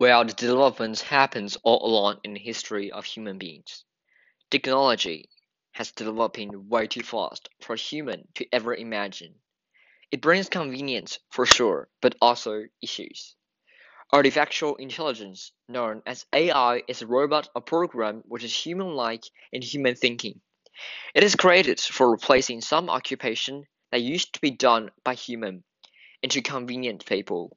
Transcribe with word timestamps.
where 0.00 0.24
the 0.24 0.32
development 0.32 0.98
happens 1.00 1.58
all 1.62 1.86
along 1.86 2.18
in 2.24 2.32
the 2.32 2.40
history 2.40 2.90
of 2.90 3.04
human 3.04 3.36
beings. 3.36 3.84
Technology 4.50 5.28
has 5.72 5.92
developing 5.92 6.70
way 6.70 6.86
too 6.86 7.02
fast 7.02 7.50
for 7.60 7.74
a 7.74 7.78
human 7.78 8.26
to 8.34 8.46
ever 8.50 8.74
imagine. 8.74 9.34
It 10.10 10.22
brings 10.22 10.48
convenience 10.48 11.18
for 11.28 11.44
sure, 11.44 11.90
but 12.00 12.14
also 12.22 12.62
issues. 12.80 13.36
Artificial 14.10 14.76
intelligence, 14.76 15.52
known 15.68 16.00
as 16.06 16.24
AI, 16.32 16.80
is 16.88 17.02
a 17.02 17.06
robot 17.06 17.50
or 17.54 17.60
program 17.60 18.22
which 18.26 18.42
is 18.42 18.54
human-like 18.54 19.24
in 19.52 19.60
human 19.60 19.96
thinking. 19.96 20.40
It 21.14 21.24
is 21.24 21.36
created 21.36 21.78
for 21.78 22.10
replacing 22.10 22.62
some 22.62 22.88
occupation 22.88 23.64
that 23.92 24.00
used 24.00 24.32
to 24.32 24.40
be 24.40 24.50
done 24.50 24.92
by 25.04 25.12
human 25.12 25.62
into 26.22 26.40
convenient 26.40 27.04
people. 27.04 27.54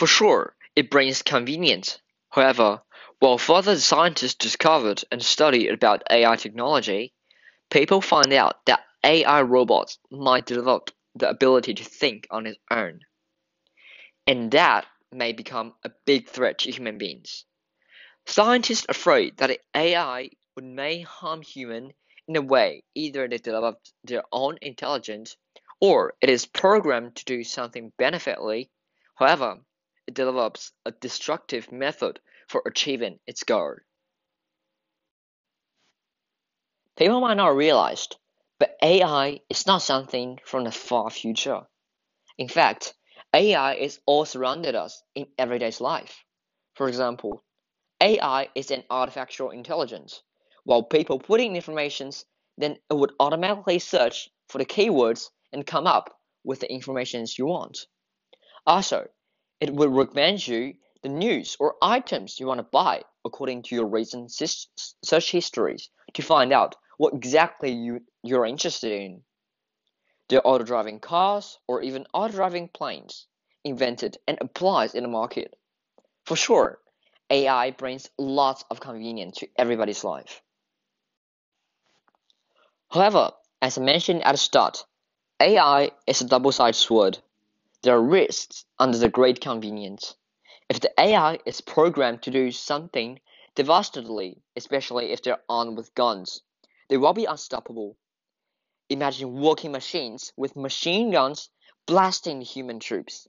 For 0.00 0.06
sure, 0.06 0.56
it 0.74 0.90
brings 0.90 1.20
convenience. 1.20 1.98
However, 2.30 2.80
while 3.18 3.36
further 3.36 3.78
scientists 3.78 4.34
discovered 4.34 5.04
and 5.12 5.22
studied 5.22 5.68
about 5.68 6.04
AI 6.10 6.36
technology, 6.36 7.12
people 7.68 8.00
find 8.00 8.32
out 8.32 8.64
that 8.64 8.86
AI 9.04 9.42
robots 9.42 9.98
might 10.10 10.46
develop 10.46 10.90
the 11.16 11.28
ability 11.28 11.74
to 11.74 11.84
think 11.84 12.26
on 12.30 12.46
its 12.46 12.58
own. 12.70 13.00
And 14.26 14.50
that 14.52 14.86
may 15.12 15.34
become 15.34 15.74
a 15.84 15.90
big 16.06 16.30
threat 16.30 16.60
to 16.60 16.70
human 16.70 16.96
beings. 16.96 17.44
Scientists 18.24 18.86
are 18.88 18.92
afraid 18.92 19.36
that 19.36 19.60
AI 19.76 20.30
would 20.54 20.64
may 20.64 21.02
harm 21.02 21.42
humans 21.42 21.92
in 22.26 22.36
a 22.36 22.40
way 22.40 22.84
either 22.94 23.28
they 23.28 23.36
develop 23.36 23.78
their 24.04 24.22
own 24.32 24.56
intelligence 24.62 25.36
or 25.78 26.14
it 26.22 26.30
is 26.30 26.46
programmed 26.46 27.16
to 27.16 27.26
do 27.26 27.44
something 27.44 27.92
beneficially. 27.98 28.70
However, 29.16 29.60
it 30.10 30.14
develops 30.14 30.72
a 30.84 30.90
destructive 30.90 31.70
method 31.70 32.18
for 32.48 32.62
achieving 32.66 33.20
its 33.28 33.44
goal. 33.44 33.76
People 36.96 37.20
might 37.20 37.36
not 37.36 37.54
realize, 37.54 38.08
but 38.58 38.76
AI 38.82 39.40
is 39.48 39.66
not 39.68 39.82
something 39.82 40.40
from 40.44 40.64
the 40.64 40.72
far 40.72 41.10
future. 41.10 41.60
In 42.38 42.48
fact, 42.48 42.94
AI 43.32 43.74
is 43.74 44.00
all 44.04 44.24
surrounded 44.24 44.74
us 44.74 45.00
in 45.14 45.28
everyday 45.38 45.72
life. 45.78 46.24
For 46.74 46.88
example, 46.88 47.44
AI 48.00 48.48
is 48.56 48.72
an 48.72 48.82
artificial 48.90 49.50
intelligence. 49.50 50.22
While 50.64 50.82
people 50.82 51.20
put 51.20 51.40
in 51.40 51.54
information, 51.54 52.10
then 52.58 52.78
it 52.90 52.94
would 52.94 53.12
automatically 53.20 53.78
search 53.78 54.28
for 54.48 54.58
the 54.58 54.66
keywords 54.66 55.30
and 55.52 55.64
come 55.64 55.86
up 55.86 56.18
with 56.42 56.60
the 56.60 56.72
information 56.72 57.24
you 57.38 57.46
want. 57.46 57.86
Also, 58.66 59.08
it 59.60 59.74
will 59.74 59.88
recommend 59.88 60.46
you 60.46 60.74
the 61.02 61.08
news 61.08 61.56
or 61.60 61.76
items 61.82 62.40
you 62.40 62.46
want 62.46 62.58
to 62.58 62.64
buy 62.64 63.02
according 63.24 63.62
to 63.62 63.74
your 63.74 63.86
recent 63.86 64.30
search 64.32 65.30
histories 65.30 65.90
to 66.14 66.22
find 66.22 66.52
out 66.52 66.76
what 66.98 67.14
exactly 67.14 67.70
you, 67.70 68.00
you're 68.22 68.46
interested 68.46 68.92
in. 68.92 69.22
The 70.28 70.42
auto-driving 70.42 71.00
cars 71.00 71.58
or 71.66 71.82
even 71.82 72.06
auto-driving 72.12 72.68
planes 72.68 73.26
invented 73.64 74.16
and 74.28 74.38
applied 74.40 74.94
in 74.94 75.02
the 75.02 75.08
market. 75.08 75.56
For 76.24 76.36
sure, 76.36 76.78
AI 77.30 77.72
brings 77.72 78.10
lots 78.18 78.64
of 78.70 78.80
convenience 78.80 79.38
to 79.38 79.48
everybody's 79.56 80.04
life. 80.04 80.42
However, 82.90 83.32
as 83.62 83.78
I 83.78 83.82
mentioned 83.82 84.22
at 84.24 84.32
the 84.32 84.38
start, 84.38 84.84
AI 85.40 85.90
is 86.06 86.20
a 86.20 86.26
double-sided 86.26 86.74
sword. 86.74 87.18
There 87.82 87.96
are 87.96 88.02
risks 88.02 88.66
under 88.78 88.98
the 88.98 89.08
great 89.08 89.40
convenience. 89.40 90.14
If 90.68 90.80
the 90.80 90.92
AI 91.00 91.38
is 91.46 91.62
programmed 91.62 92.22
to 92.22 92.30
do 92.30 92.52
something 92.52 93.20
devastatingly, 93.54 94.42
especially 94.54 95.12
if 95.12 95.22
they're 95.22 95.42
armed 95.48 95.78
with 95.78 95.94
guns, 95.94 96.42
they 96.88 96.98
will 96.98 97.14
be 97.14 97.24
unstoppable. 97.24 97.96
Imagine 98.90 99.40
walking 99.40 99.72
machines 99.72 100.32
with 100.36 100.56
machine 100.56 101.10
guns 101.10 101.48
blasting 101.86 102.42
human 102.42 102.80
troops. 102.80 103.26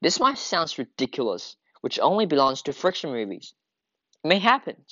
This 0.00 0.18
might 0.18 0.38
sound 0.38 0.78
ridiculous, 0.78 1.56
which 1.82 1.98
only 2.00 2.24
belongs 2.24 2.62
to 2.62 2.72
fiction 2.72 3.12
movies. 3.12 3.52
It 4.24 4.28
may 4.28 4.38
happen. 4.38 4.86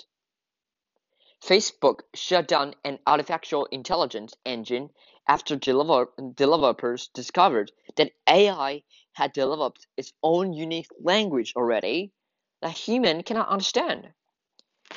Facebook 1.42 2.00
shut 2.15 2.47
down 2.48 2.75
an 2.84 2.98
artificial 3.06 3.66
intelligence 3.66 4.34
engine 4.44 4.91
after 5.28 5.56
developers 5.56 7.09
discovered 7.09 7.71
that 7.97 8.12
AI 8.27 8.83
had 9.12 9.33
developed 9.34 9.87
its 9.97 10.12
own 10.22 10.55
unique 10.55 10.89
language 11.00 11.53
already 11.55 12.12
that 12.62 12.72
humans 12.72 13.22
cannot 13.27 13.49
understand. 13.49 14.09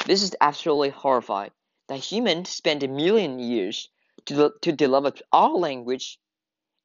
This 0.06 0.24
is 0.24 0.36
absolutely 0.40 0.90
horrifying 0.90 1.52
that 1.90 2.00
humans 2.00 2.50
spent 2.50 2.84
a 2.84 2.88
million 2.88 3.40
years 3.40 3.90
to, 4.25 4.53
to 4.62 4.72
develop 4.72 5.19
our 5.34 5.52
language, 5.52 6.18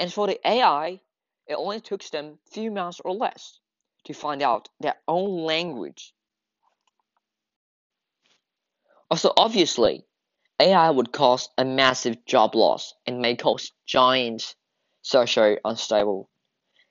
and 0.01 0.13
for 0.13 0.27
the 0.27 0.41
AI, 0.47 1.01
it 1.47 1.55
only 1.55 1.81
took 1.81 2.03
them 2.11 2.39
few 2.51 2.73
months 2.73 3.01
or 3.05 3.15
less 3.15 3.61
to 4.05 4.13
find 4.13 4.43
out 4.43 4.69
their 4.81 4.97
own 5.07 5.45
language. 5.45 6.13
Also, 9.09 9.33
obviously, 9.37 10.05
AI 10.59 10.89
would 10.89 11.13
cause 11.13 11.51
a 11.59 11.65
massive 11.67 12.25
job 12.25 12.55
loss 12.55 12.95
and 13.07 13.21
may 13.21 13.37
cause 13.37 13.73
giant 13.85 14.55
social 15.03 15.59
unstable. 15.65 16.31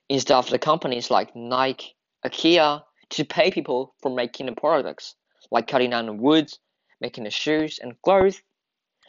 Instead 0.08 0.36
of 0.36 0.48
the 0.50 0.58
companies 0.58 1.10
like 1.10 1.34
Nike, 1.34 1.96
IKEA 2.24 2.84
to 3.10 3.24
pay 3.24 3.50
people 3.50 3.94
for 4.00 4.14
making 4.14 4.46
the 4.46 4.52
products, 4.52 5.16
like 5.50 5.66
cutting 5.66 5.90
down 5.90 6.06
the 6.06 6.12
woods, 6.12 6.60
making 7.00 7.24
the 7.24 7.30
shoes 7.30 7.80
and 7.80 8.00
clothes, 8.02 8.40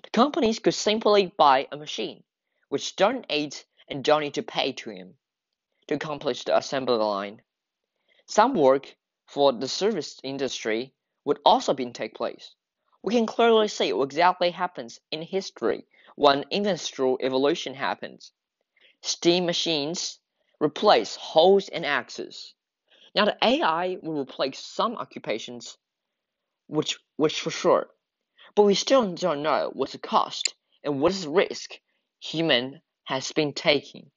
the 0.03 0.09
companies 0.09 0.57
could 0.57 0.73
simply 0.73 1.31
buy 1.37 1.67
a 1.71 1.77
machine, 1.77 2.23
which 2.69 2.95
don't 2.95 3.25
aid 3.29 3.55
and 3.87 4.03
don't 4.03 4.21
need 4.21 4.33
to 4.33 4.43
pay 4.43 4.71
to 4.71 4.89
him, 4.89 5.15
to 5.87 5.95
accomplish 5.95 6.43
the 6.43 6.57
assembly 6.57 6.97
line. 6.97 7.41
Some 8.25 8.55
work 8.55 8.95
for 9.27 9.53
the 9.53 9.67
service 9.67 10.19
industry 10.23 10.93
would 11.25 11.39
also 11.45 11.75
be 11.75 11.91
take 11.91 12.15
place. 12.15 12.55
We 13.07 13.13
can 13.13 13.25
clearly 13.25 13.69
see 13.69 13.93
what 13.93 14.03
exactly 14.03 14.51
happens 14.51 14.99
in 15.11 15.21
history 15.21 15.85
when 16.17 16.43
industrial 16.51 17.17
evolution 17.21 17.73
happens. 17.73 18.33
Steam 19.01 19.45
machines 19.45 20.19
replace 20.59 21.15
hoes 21.15 21.69
and 21.69 21.85
axes. 21.85 22.53
Now 23.15 23.23
the 23.23 23.37
AI 23.41 23.97
will 24.03 24.19
replace 24.19 24.59
some 24.59 24.97
occupations, 24.97 25.77
which 26.67 26.99
which 27.15 27.39
for 27.39 27.49
sure, 27.49 27.89
but 28.55 28.63
we 28.63 28.75
still 28.75 29.13
don't 29.13 29.41
know 29.41 29.69
what's 29.71 29.93
the 29.93 29.99
cost 29.99 30.53
and 30.83 30.99
what 30.99 31.13
is 31.13 31.23
the 31.23 31.29
risk 31.29 31.79
human 32.19 32.81
has 33.05 33.31
been 33.31 33.53
taking. 33.53 34.11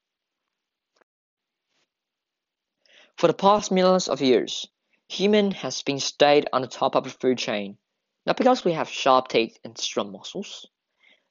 For 3.17 3.29
the 3.29 3.35
past 3.35 3.71
millions 3.71 4.09
of 4.09 4.21
years, 4.21 4.67
human 5.07 5.53
has 5.53 5.81
been 5.81 6.01
stayed 6.01 6.49
on 6.53 6.63
the 6.63 6.67
top 6.67 6.97
of 6.97 7.05
the 7.05 7.11
food 7.11 7.39
chain 7.39 7.79
not 8.27 8.37
because 8.37 8.65
we 8.65 8.73
have 8.73 8.89
sharp 8.89 9.29
teeth 9.29 9.59
and 9.65 9.77
strong 9.79 10.13
muscles. 10.13 10.67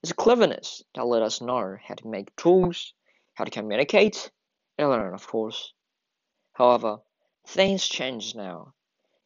It's 0.02 0.12
a 0.12 0.14
cleverness 0.14 0.82
that 0.94 1.06
let 1.06 1.22
us 1.22 1.40
know 1.40 1.76
how 1.86 1.94
to 1.94 2.08
make 2.08 2.34
tools, 2.36 2.94
how 3.34 3.44
to 3.44 3.50
communicate, 3.50 4.30
and 4.78 4.90
learn, 4.90 5.14
of 5.14 5.26
course. 5.26 5.72
However, 6.52 6.98
things 7.46 7.86
change 7.86 8.34
now. 8.34 8.74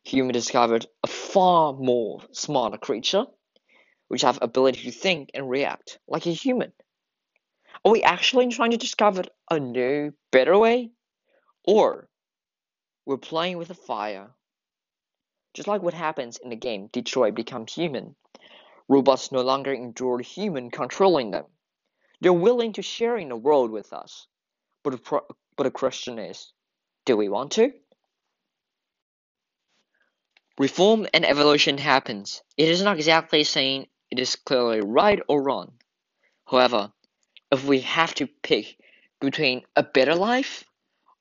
Human 0.04 0.32
discovered 0.32 0.86
a 1.02 1.06
far 1.06 1.72
more 1.72 2.22
smarter 2.32 2.76
creature, 2.76 3.26
which 4.08 4.22
have 4.22 4.38
ability 4.42 4.82
to 4.82 4.90
think 4.90 5.30
and 5.32 5.48
react 5.48 5.98
like 6.06 6.26
a 6.26 6.30
human. 6.30 6.72
Are 7.84 7.92
we 7.92 8.02
actually 8.02 8.48
trying 8.48 8.72
to 8.72 8.76
discover 8.76 9.24
a 9.50 9.58
new, 9.58 10.12
better 10.30 10.58
way? 10.58 10.90
Or 11.64 12.08
we're 13.06 13.16
playing 13.16 13.58
with 13.58 13.68
the 13.68 13.74
fire 13.74 14.30
just 15.54 15.68
like 15.68 15.82
what 15.82 15.94
happens 15.94 16.36
in 16.36 16.50
the 16.50 16.56
game 16.56 16.88
Detroit 16.92 17.34
becomes 17.34 17.72
Human. 17.72 18.16
Robots 18.88 19.32
no 19.32 19.40
longer 19.40 19.72
endure 19.72 20.18
human 20.18 20.70
controlling 20.70 21.30
them. 21.30 21.46
They're 22.20 22.32
willing 22.32 22.74
to 22.74 22.82
share 22.82 23.16
in 23.16 23.30
the 23.30 23.36
world 23.36 23.70
with 23.70 23.92
us. 23.92 24.26
But 24.82 24.90
the, 24.90 24.98
pro- 24.98 25.26
but 25.56 25.64
the 25.64 25.70
question 25.70 26.18
is, 26.18 26.52
do 27.06 27.16
we 27.16 27.28
want 27.28 27.52
to? 27.52 27.72
Reform 30.58 31.06
and 31.14 31.24
evolution 31.24 31.78
happens. 31.78 32.42
It 32.56 32.68
is 32.68 32.82
not 32.82 32.96
exactly 32.96 33.44
saying 33.44 33.86
it 34.10 34.18
is 34.18 34.36
clearly 34.36 34.80
right 34.80 35.20
or 35.28 35.42
wrong. 35.42 35.72
However, 36.46 36.92
if 37.50 37.64
we 37.64 37.80
have 37.80 38.14
to 38.16 38.26
pick 38.26 38.76
between 39.20 39.62
a 39.74 39.82
better 39.82 40.14
life 40.14 40.64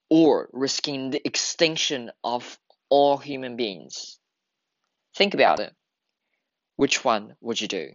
or 0.09 0.49
risking 0.51 1.09
the 1.09 1.25
extinction 1.25 2.11
of 2.23 2.59
all 2.89 3.17
human 3.17 3.55
beings, 3.55 4.19
Think 5.15 5.33
about 5.33 5.59
it. 5.59 5.73
Which 6.75 7.03
one 7.03 7.35
would 7.41 7.61
you 7.61 7.67
do? 7.67 7.91